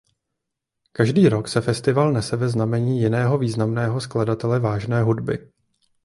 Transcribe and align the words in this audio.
Každý 0.91 1.29
rok 1.29 1.47
se 1.47 1.61
festival 1.61 2.13
nese 2.13 2.35
ve 2.37 2.49
znamení 2.49 2.99
jiného 3.01 3.37
významného 3.37 4.01
skladatele 4.01 4.59
vážné 4.59 5.01
hudby. 5.01 5.51